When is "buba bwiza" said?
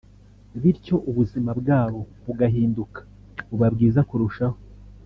3.49-4.01